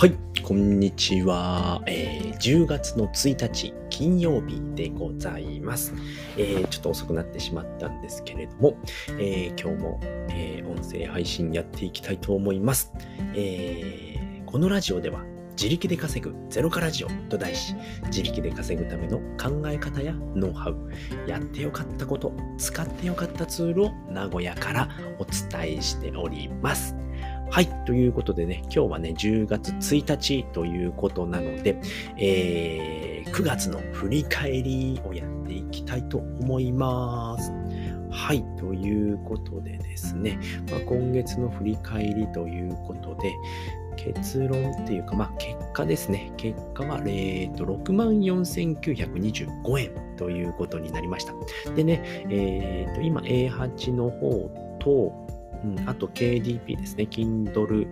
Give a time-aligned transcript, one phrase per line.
[0.00, 5.92] はい、こんにちは、えー、10月の1日金曜日でございます、
[6.38, 8.78] えー、ちょっと遅くなってしまったんですけれども、
[9.18, 10.00] えー、今日も、
[10.30, 12.94] え音声配信やっていきたいと思います、
[13.34, 17.74] えこのラジオでは自力で稼ぐゼロカラジオと題し、
[18.06, 20.90] 自力で稼ぐための考え方やノウハウ、
[21.28, 24.88] やってよかったこと、使ってよかったツールを名古屋から
[25.18, 26.96] お伝えしております。
[27.50, 27.66] はい。
[27.84, 31.80] ということでね、今日はね、10月1日ということなので、
[32.16, 37.50] えー、9月の振り返りをやっていきたいと思います。
[38.08, 38.44] はい。
[38.56, 40.38] ということでですね、
[40.70, 43.34] まあ、今月の振り返りということで、
[43.96, 46.32] 結論っていうか、まあ、結果ですね。
[46.36, 51.34] 結果は、えー、と、64,925円ということになりました。
[51.74, 54.48] でね、えー、と、今 A8 の方
[54.78, 57.06] と、うん、あと KDP ですね。
[57.10, 57.86] Kindle、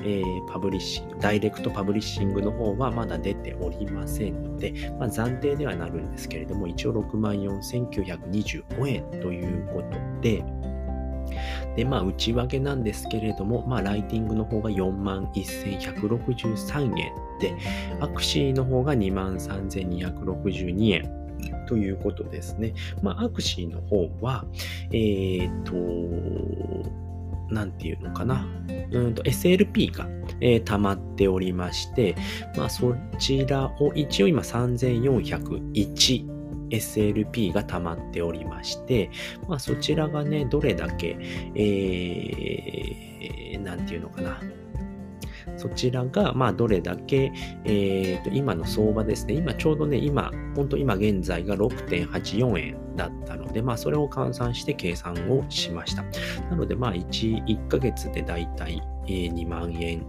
[0.00, 10.44] えー、 Publishing、Direct Publishing の方はまだ出ておりませんので、まあ、暫定ではなるんですけれども、一応64,925円ということで、
[11.76, 16.92] で、まあ、内訳なんですけれども、まあ、ライティングの方が41,163円
[17.40, 17.54] で、
[18.00, 21.26] A8の方が23,262円。
[21.68, 22.72] ということですね。
[23.02, 24.44] まあ、アクシーの方は、
[24.92, 25.72] えっ、ー、と、
[27.50, 28.46] 何て言うのかな。
[28.90, 30.08] うんと SLP が、
[30.40, 32.16] えー、溜まっておりまして、
[32.56, 36.26] まあそちらを一応今3401
[36.70, 39.10] SLP が溜まっておりまして、
[39.48, 41.16] まあそちらがね、どれだけ、
[41.54, 44.40] えー、なんていうのかな。
[45.56, 47.32] そちらが、まあ、どれだけ、
[47.64, 49.34] えー、と、今の相場ですね。
[49.34, 56.04] 今、ちょうどね、今、本当今現在が6.84円だったので、まあ、それを換算して計算をしました。
[56.50, 60.04] なので、まあ、1、1ヶ月でだいたい2万円。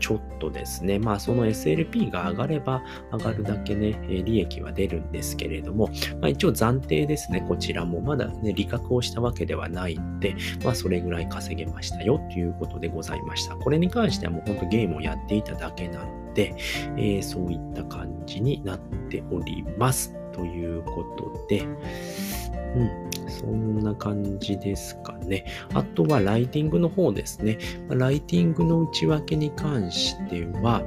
[0.00, 2.82] ちょっとですね、まあその SLP が上がれば
[3.12, 5.88] 上がるだけね、利益は出るんですけれども、
[6.20, 8.00] まあ一応暫定ですね、こちらも。
[8.00, 12.18] まだね、利確をしたわけではないので、まあそれぐらい稼げましたよ。
[12.32, 13.54] ということでございました。
[13.56, 16.54] これに関してはもう本当ゲームをやっていただけなので、
[16.96, 18.78] えー、そういった感じになっ
[19.10, 20.16] ております。
[20.32, 21.66] ということで、
[22.76, 25.44] うん、そんな感じですかね。
[25.74, 27.58] あとはライティングの方ですね。
[27.88, 30.82] ライティングの内訳に関しては、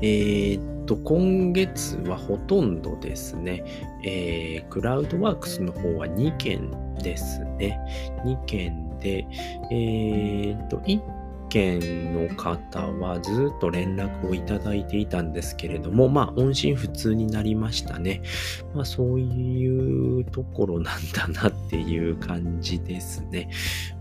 [0.00, 3.64] えー、っと、今月はほとんどですね、
[4.04, 6.70] えー、クラウドワークスの方は2件
[7.02, 7.78] ですね。
[8.24, 9.26] 2件で、
[9.70, 11.00] えー、っと、1
[11.48, 18.22] 県の方はずっと連絡をいただいていたんですけれども、まあ、音信不通になりましたね。
[18.74, 23.48] まあ、そういうところなんだなっていう感じですね。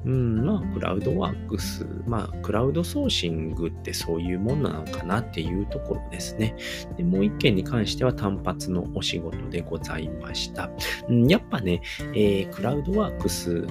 [0.05, 6.55] うん、まあ、クラウドワークス、まあ、クラウドソーシングってそういうもんなのかなっていうところですね。
[6.97, 10.69] で、もう一件に関しては単発のお仕事でございました。
[11.09, 11.81] うん、やっぱね、
[12.13, 13.65] えー、クラウドワークス、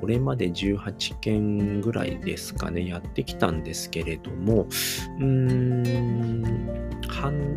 [0.00, 6.74] これまで18件ぐらいですかね、やってきたんですけれども、うーん、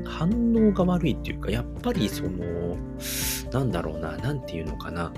[0.06, 2.78] 反応が悪いっていうか、やっぱりその、
[3.52, 5.12] なんだろうな、なんていうのかな、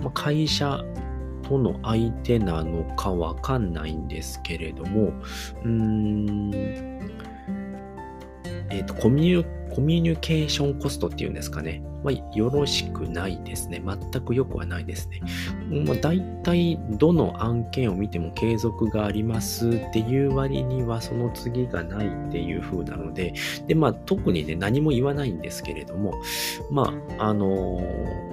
[0.00, 0.84] まあ、会社
[1.42, 5.12] との相手なのかわかんないんですけれども、
[5.64, 6.50] うーん、
[8.70, 11.82] えっ、ー、と、コミュコミュニケーションコストっていうんですかね。
[12.04, 13.82] まあ、よろしくないですね。
[13.84, 15.20] 全く良くはないですね。
[15.86, 23.34] まあ、大体、どの案件を見ても継続がありますっていう割には、その次がないっていう風なので、
[23.66, 26.14] で、まあ、特にね、何も言わないんですけれども、
[26.70, 28.31] まあ、あのー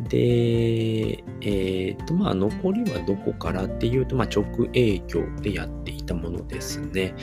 [0.09, 4.45] で、えっ、ー、と、まあ、残りはどこからっていうと、まあ、直
[4.75, 7.15] 営業でやっていたものですね。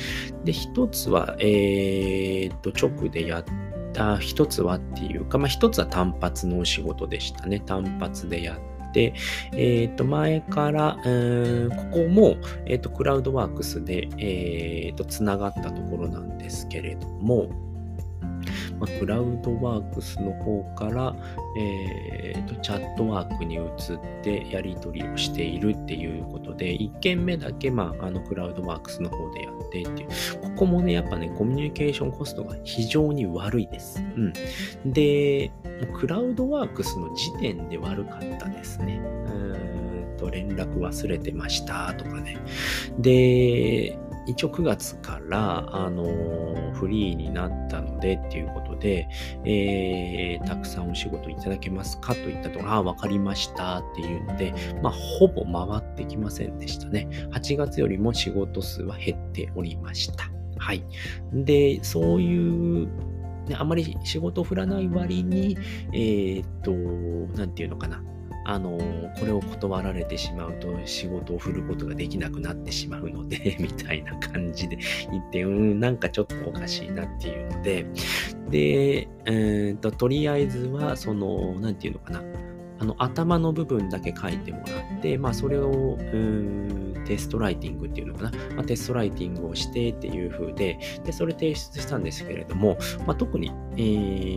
[0.43, 3.45] で、一つは、えっ、ー、と、直でやっ
[3.93, 7.59] た一つはっていうか、まあ、一つは単発のお仕事でしたね。
[7.59, 8.59] 単発でやっ
[8.93, 9.13] で、
[9.53, 11.03] えっ、と、前から、こ
[11.91, 17.49] こも、えっ、と、クラウドワークスで、えっ、と、つながったところなんですけれども、
[18.79, 21.15] まあ、クラウドワークスの方から、
[21.57, 23.63] えーと、チャットワークに移っ
[24.23, 30.09] てやり取りをしているっていうことで、1件目だけ、まあ、あのクラウドワークスの方でやってっていう、
[30.41, 34.01] ここもね、やっぱね、コミュニケーションコストが非常に悪いです。
[34.01, 34.33] うん。
[34.91, 35.51] で、
[35.99, 39.01] クラウドワークスの時点で悪かったですね。
[39.03, 39.59] うん
[40.19, 42.37] と、連絡忘れてましたとかね。
[42.99, 43.97] で、
[44.29, 49.07] 一応9月から、あのー、フリーになったのでっていうことで、
[49.43, 54.53] えー、たくさんお仕事いただけますかといったところ、ああ、わかりましたっていうので、
[54.83, 57.07] まあ、ほぼ回ってきませんでしたね。
[57.31, 60.29] 8月よりも仕事数は減っておりました。
[60.59, 60.83] はい。
[61.33, 62.87] で、そういう、
[63.55, 65.57] あまり仕事を振らない割に、
[65.91, 66.71] えー、っと、
[67.35, 68.03] なんていうのかな。
[68.51, 68.79] あの、
[69.19, 74.79] これを断られてしまうと仕事を振ることができなくなってしまうので みたいな感じで
[75.11, 77.85] 言って、うん、なんかちょっとおかしいなっていうので、
[78.49, 82.23] で、えー、と、とりあえずは、その、何て言うのかな。
[82.81, 92.77] あの頭の部分だけ書いてもらって、まあ、それをうんテストライティングっていうのかな、まあ、テストライティングをしてっていう風で、で、それ提出したんですけれども、
[93.07, 93.77] まあ、特に、え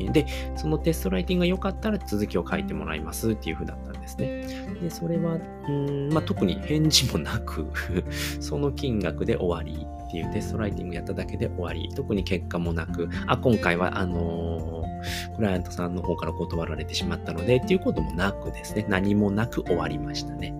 [0.08, 0.26] ー、で、
[0.56, 4.46] そのテストライティングが良かったら続きを書いてもらいますっていう風だったんですね。
[4.80, 5.36] で、それは、
[5.68, 7.66] うんまあ、特に返事もなく
[8.40, 14.91] その金額で終わりっていうテストライティングやっただけで終わり、特に結果もなく、あ、今回は、あのー
[15.36, 20.54] クライアントさんの方から断られてしまったので、っていうこともなくですね、何もなく終わりましたね。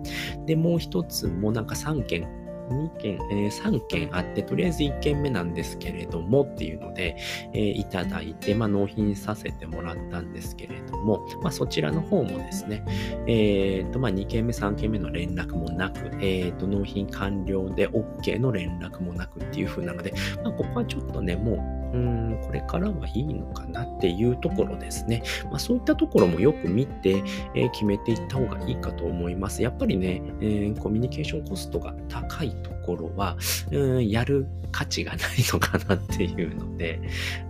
[0.45, 2.27] で、もう一つもなんか3件
[2.69, 7.15] 2件、えー、3件あって、とりあえず1件目なんですけれどもっていうので、
[7.53, 12.83] えー、いただいて、まあ、納品させてもらったんですけれども、まあ、そちらの方もですね、
[13.27, 20.13] えーとまあ、2件目、3件目の連絡もなく、えーと、納品完了で OK の連絡もなくっていう風なので、
[20.43, 25.23] まあ、ここはちょっとね、もううん、これからはいいのかなっていうところですね。
[25.45, 27.23] まあ、そういったところもよく見て、
[27.55, 29.61] えー、決めていった方がいいかと思います。
[29.61, 33.37] やっぱりね、えー、コミュニケーションコストが高いところは、
[33.71, 35.19] うん、やる価値がない
[35.53, 36.99] のかなっていうので、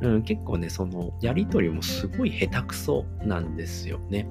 [0.01, 4.27] うん、結構ね、そのやりとりもすごい下手くそなんですよね。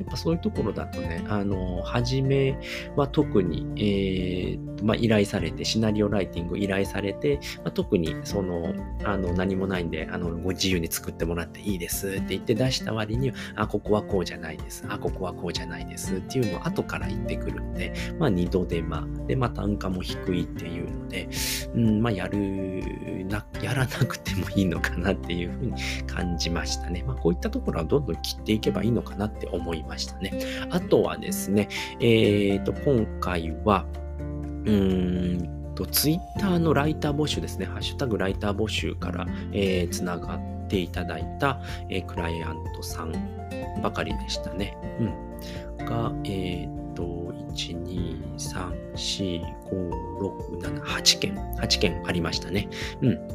[0.00, 2.58] やっぱそういうところだとね、あの、初め
[2.96, 8.74] は特に、えー、まあ、依頼されて、シナリオライティング依頼されて、まあ、特にその、
[9.04, 14.84] あの、何もないんで、あの、ご自由に作ってもらっていいですって言って出した割には、あ、ここはこうじゃないです。
[14.88, 19.06] あ、ここはこうじゃないですっていうのを後から言ってくるんで、まあ、二度手間。
[19.26, 21.28] で、まあ、単価も低いっていうので、
[21.74, 25.72] うん、まあ、やるな、やらなくてもいいのかなっていうふうに
[26.06, 27.02] 感じましたね。
[27.06, 30.32] まあ、こういったところはどんどん切っていけばいいのかなって思いましたね。
[30.70, 31.68] あとはですね、
[32.00, 33.86] えっ、ー、と、今回は、
[35.74, 43.12] と、ツイッターのライター募集ですね、ハッシュタグライター募集から、えー、つながっていただいた、えー、クライアントさん
[43.82, 44.76] ばかりでしたね。
[45.78, 45.84] うん。
[45.84, 52.68] が、えっ、と、1、2、3、4、5、6、7、8件、8件ありましたね。
[53.00, 53.28] うん。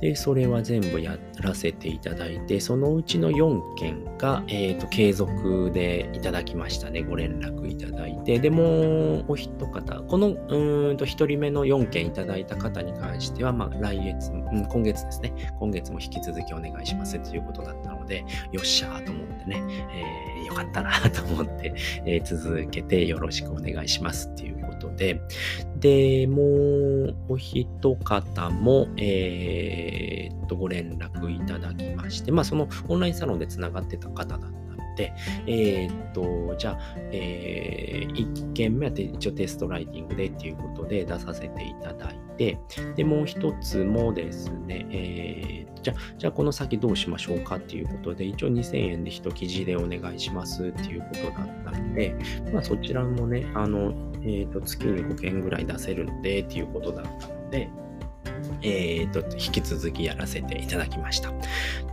[0.00, 7.02] で、それは全部やらせていただいて、そのうちの4件が、えっ、ー、と、継続でいただきましたね。
[7.02, 8.38] ご連絡いただいて。
[8.38, 9.70] で、もうお一方、
[10.02, 15.32] この、うんと、1人目の4件いただいた方に関しては、まあ、来月、うん、今月ですね。
[15.58, 19.62] 今月も引き続きお願いしますということだったので、よっしゃーと思ってね、
[20.38, 25.20] えー、よかったなと思って、えー、続けてよろしくお願いしますっていうことで、
[25.78, 27.66] で、もうお一
[28.04, 35.12] 方も、えー、っと、ご連絡いただきまして、まあ、そのオンラインサロンでつながってた方だったので、
[35.46, 36.78] えー、っと、じゃあ、
[37.12, 42.58] えー、1件目は一応テストライティングでっていうことで出させていただいて、
[42.96, 52.14] で、もう一つもですね、えー、じゃあ、じゃあこの先どうしましょうかっていうことで、一応2000円で一記事でお願いしますっていうことだったので、
[52.52, 53.92] まあそちらもね、あの、
[54.22, 57.70] えっ、と、月に5件ぐらい出せるので、っていうことだったので、
[58.62, 61.32] えっ、と、引き続きやらせていただきました。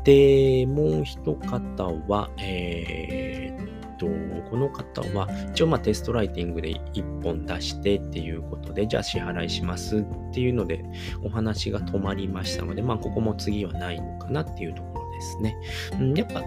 [0.03, 4.05] で、もう一方は、えー、と、
[4.49, 10.83] この方は、一応まあテストライティングで1本出してっていうことで、じゃあ支払いしますっていうので、
[11.23, 15.55] お話が止まりましたので、まあここも次はないのかなっていうところですね。
[15.99, 16.43] うん、やっぱ、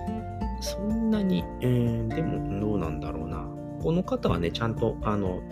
[0.60, 3.49] そんなに、えー、でもどうなんだろうな。
[3.82, 5.42] この方はね、ちゃんと、あの、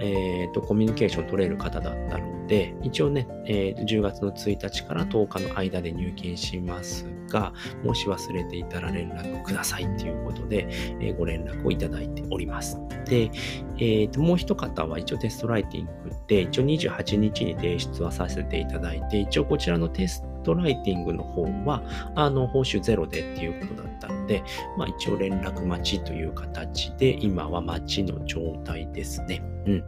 [0.00, 7.52] えーと、コミュニケーション取れる方だったので、一応ね、えー、10月の1日から10日の間で入金しますが、
[7.84, 10.66] もし忘れていたら連絡くださいということで、
[11.00, 12.78] えー、ご連絡をいただいております。
[13.06, 13.30] で、
[13.78, 15.92] えーと、もう一方は一応テストライティング
[16.26, 21.82] で、一応28日に提出はさせていただいて、一応こちらのテストライティングの方は、
[22.14, 24.42] あの、報酬ゼロでっていうことだったので、
[24.76, 29.42] まあ一応連絡待ちという形で、今は待ちの状態ですね。
[29.66, 29.84] うん。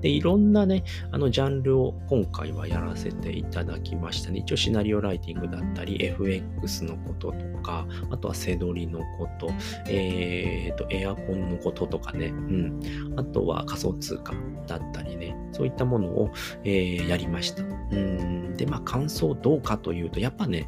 [0.00, 4.40] で、いろんなね、あの、ジャンルを今回はやらせていただきましたね。
[4.40, 9.50] 一応シナリオライティングだったり、FX のこととか、あとはセドリのこと、
[9.86, 12.80] え、ー、と、エアコンのこととかね、うん。
[13.16, 14.32] あとは仮想通貨
[14.66, 16.30] だったりね、そういったものを、
[16.64, 17.62] えー、やりました。
[17.64, 18.56] うん。
[18.56, 20.66] で、まあ、感想どうかというと、やっぱね、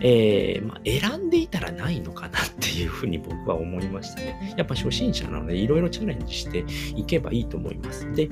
[0.00, 4.54] えー、まあ、選んでいたらないのかなってっていうふうに僕は思いましたね。
[4.56, 6.64] やっぱ初心者なので、いろいろチャレンジして
[6.94, 8.10] いけばいいと思います。
[8.12, 8.28] で、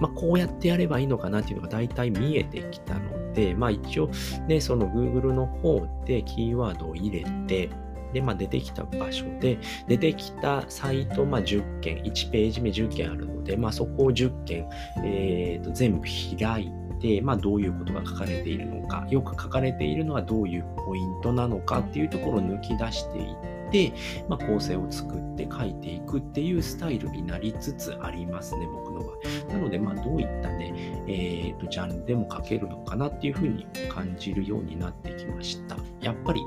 [0.00, 4.10] まあ、こうやってやればいいのかなっていうのが大体見えてきたので、まあ一応
[4.48, 7.70] ね、その Google の方でキーワードを入れて、
[8.12, 14.68] で、まあ、出てきた場所で、出てきたサイト、まあ、10件、1ページ目10件あるので、まあ、そこを10件、
[15.04, 16.02] えー、と全部
[16.38, 16.85] 開いて、
[17.22, 23.92] まあ、どういうことが書かれているのか、よく書かれているのはどういうポイントなのかっていうところを抜き出していって、
[24.28, 29.52] まあ、構成を作って書いていくっていうスタイルになりつつありますね、僕の場合。
[29.52, 30.72] なので、まあ、どういったね、
[31.06, 35.76] えー、と、ジャンルでも書けるのかなっていうふうに感じるようになってきました。
[36.00, 36.40] やっぱり、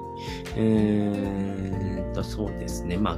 [0.55, 3.17] えー、と、そうですね、まあ、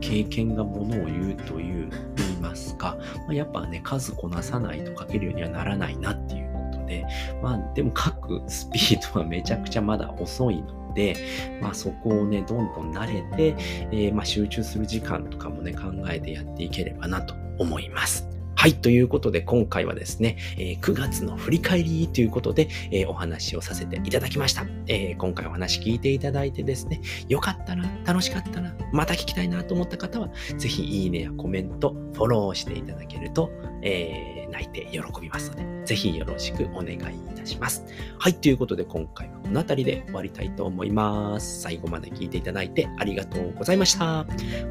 [0.00, 6.49] 経験がものを言うという言いますか、まあ、やっぱね、数こなさないと書けるようにはならないなっていう
[6.90, 7.06] で、
[7.40, 11.16] まあでも書くスピードはめちゃくちゃまだ遅いので、
[11.62, 13.54] まあそこをね、どんどん慣れて、
[13.92, 18.29] えー、まあ集中する時間とかもね、考えてやっていければなと思います。
[18.60, 18.74] はい。
[18.74, 33.50] ということで、今回はですね、え、9月の振り返りということで、え、お話をさせていただきました、え、今回お話聞いていただいてですね、よかったな、楽しかったな、また聞きたいなと思った方は、ぜひいいねやコメント、フォローしていただけると、
[33.80, 36.98] え泣いて喜びますので、ぜひよろしくお願いい
[37.34, 37.86] たします。
[38.18, 38.34] はい。
[38.34, 41.62] ということで、今回はこの辺りで終わりたいと思います。
[41.62, 44.26] 最後まで聞いていただいてありがとうございました。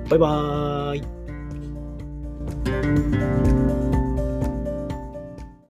[0.10, 1.29] バイバーイ。
[2.66, 3.89] Música